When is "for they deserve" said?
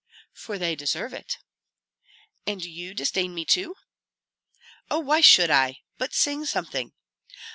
0.33-1.13